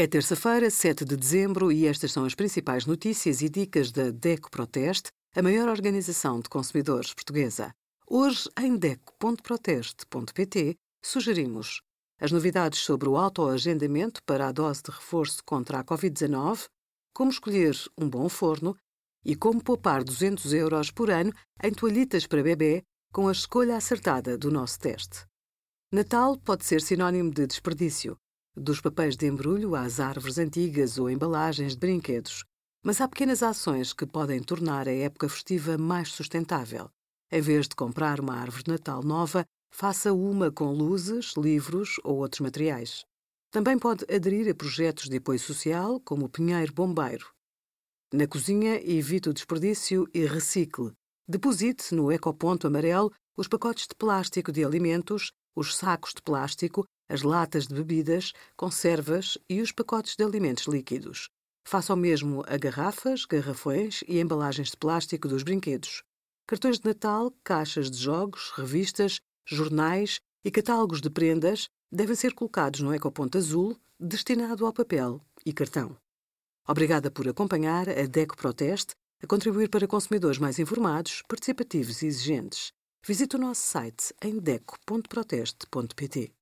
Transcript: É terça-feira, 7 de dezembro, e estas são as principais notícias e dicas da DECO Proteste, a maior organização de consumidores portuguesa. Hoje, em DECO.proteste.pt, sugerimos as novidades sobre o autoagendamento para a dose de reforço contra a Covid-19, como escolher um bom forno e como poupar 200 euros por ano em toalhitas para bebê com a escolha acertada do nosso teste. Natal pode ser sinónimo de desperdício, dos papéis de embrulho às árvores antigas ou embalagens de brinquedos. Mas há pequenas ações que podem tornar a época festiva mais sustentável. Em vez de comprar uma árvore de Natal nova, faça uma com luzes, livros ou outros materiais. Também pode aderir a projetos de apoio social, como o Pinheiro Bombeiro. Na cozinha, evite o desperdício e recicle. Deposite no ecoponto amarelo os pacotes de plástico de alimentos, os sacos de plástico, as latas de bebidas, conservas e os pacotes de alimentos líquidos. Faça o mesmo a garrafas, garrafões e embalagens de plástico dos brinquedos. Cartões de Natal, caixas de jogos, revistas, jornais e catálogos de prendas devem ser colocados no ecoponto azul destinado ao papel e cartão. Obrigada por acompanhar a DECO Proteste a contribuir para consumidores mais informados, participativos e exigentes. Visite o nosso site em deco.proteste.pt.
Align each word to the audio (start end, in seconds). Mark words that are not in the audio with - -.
É 0.00 0.06
terça-feira, 0.06 0.70
7 0.70 1.04
de 1.04 1.14
dezembro, 1.14 1.70
e 1.70 1.86
estas 1.86 2.12
são 2.12 2.24
as 2.24 2.34
principais 2.34 2.86
notícias 2.86 3.42
e 3.42 3.50
dicas 3.50 3.92
da 3.92 4.10
DECO 4.10 4.50
Proteste, 4.50 5.10
a 5.36 5.42
maior 5.42 5.68
organização 5.68 6.40
de 6.40 6.48
consumidores 6.48 7.12
portuguesa. 7.12 7.70
Hoje, 8.06 8.48
em 8.58 8.78
DECO.proteste.pt, 8.78 10.74
sugerimos 11.04 11.82
as 12.18 12.32
novidades 12.32 12.78
sobre 12.78 13.10
o 13.10 13.16
autoagendamento 13.18 14.22
para 14.24 14.48
a 14.48 14.52
dose 14.52 14.82
de 14.82 14.90
reforço 14.90 15.44
contra 15.44 15.80
a 15.80 15.84
Covid-19, 15.84 16.64
como 17.14 17.30
escolher 17.30 17.76
um 17.98 18.08
bom 18.08 18.26
forno 18.30 18.74
e 19.22 19.36
como 19.36 19.62
poupar 19.62 20.02
200 20.02 20.54
euros 20.54 20.90
por 20.90 21.10
ano 21.10 21.30
em 21.62 21.74
toalhitas 21.74 22.26
para 22.26 22.42
bebê 22.42 22.82
com 23.12 23.28
a 23.28 23.32
escolha 23.32 23.76
acertada 23.76 24.38
do 24.38 24.50
nosso 24.50 24.78
teste. 24.78 25.26
Natal 25.92 26.38
pode 26.38 26.64
ser 26.64 26.80
sinónimo 26.80 27.30
de 27.30 27.46
desperdício, 27.46 28.16
dos 28.60 28.80
papéis 28.80 29.16
de 29.16 29.26
embrulho 29.26 29.74
às 29.74 29.98
árvores 29.98 30.38
antigas 30.38 30.98
ou 30.98 31.08
embalagens 31.08 31.72
de 31.72 31.78
brinquedos. 31.78 32.44
Mas 32.84 33.00
há 33.00 33.08
pequenas 33.08 33.42
ações 33.42 33.92
que 33.92 34.06
podem 34.06 34.42
tornar 34.42 34.86
a 34.86 34.92
época 34.92 35.28
festiva 35.28 35.76
mais 35.78 36.10
sustentável. 36.10 36.88
Em 37.32 37.40
vez 37.40 37.66
de 37.66 37.74
comprar 37.74 38.20
uma 38.20 38.34
árvore 38.34 38.64
de 38.64 38.70
Natal 38.70 39.02
nova, 39.02 39.44
faça 39.72 40.12
uma 40.12 40.50
com 40.50 40.72
luzes, 40.72 41.34
livros 41.36 41.96
ou 42.04 42.18
outros 42.18 42.40
materiais. 42.40 43.04
Também 43.50 43.78
pode 43.78 44.04
aderir 44.12 44.50
a 44.50 44.54
projetos 44.54 45.08
de 45.08 45.16
apoio 45.16 45.38
social, 45.38 46.00
como 46.00 46.26
o 46.26 46.28
Pinheiro 46.28 46.72
Bombeiro. 46.72 47.26
Na 48.12 48.26
cozinha, 48.26 48.80
evite 48.84 49.28
o 49.28 49.32
desperdício 49.32 50.08
e 50.12 50.24
recicle. 50.24 50.92
Deposite 51.28 51.94
no 51.94 52.10
ecoponto 52.10 52.66
amarelo 52.66 53.12
os 53.36 53.46
pacotes 53.48 53.86
de 53.86 53.94
plástico 53.94 54.50
de 54.52 54.64
alimentos, 54.64 55.30
os 55.56 55.76
sacos 55.76 56.12
de 56.14 56.22
plástico, 56.22 56.84
as 57.10 57.22
latas 57.22 57.66
de 57.66 57.74
bebidas, 57.74 58.32
conservas 58.56 59.36
e 59.48 59.60
os 59.60 59.72
pacotes 59.72 60.14
de 60.16 60.24
alimentos 60.24 60.66
líquidos. 60.66 61.28
Faça 61.64 61.92
o 61.92 61.96
mesmo 61.96 62.42
a 62.46 62.56
garrafas, 62.56 63.24
garrafões 63.24 64.02
e 64.08 64.20
embalagens 64.20 64.70
de 64.70 64.76
plástico 64.76 65.28
dos 65.28 65.42
brinquedos. 65.42 66.02
Cartões 66.46 66.78
de 66.78 66.86
Natal, 66.86 67.32
caixas 67.44 67.90
de 67.90 67.98
jogos, 67.98 68.52
revistas, 68.56 69.20
jornais 69.44 70.20
e 70.44 70.50
catálogos 70.50 71.00
de 71.00 71.10
prendas 71.10 71.68
devem 71.92 72.16
ser 72.16 72.32
colocados 72.32 72.80
no 72.80 72.94
ecoponto 72.94 73.36
azul 73.36 73.76
destinado 73.98 74.64
ao 74.64 74.72
papel 74.72 75.20
e 75.44 75.52
cartão. 75.52 75.96
Obrigada 76.66 77.10
por 77.10 77.28
acompanhar 77.28 77.88
a 77.88 78.06
DECO 78.06 78.36
Proteste 78.36 78.94
a 79.22 79.26
contribuir 79.26 79.68
para 79.68 79.86
consumidores 79.86 80.38
mais 80.38 80.58
informados, 80.58 81.22
participativos 81.28 82.02
e 82.02 82.06
exigentes. 82.06 82.72
Visite 83.06 83.36
o 83.36 83.38
nosso 83.38 83.62
site 83.62 84.14
em 84.22 84.38
deco.proteste.pt. 84.38 86.39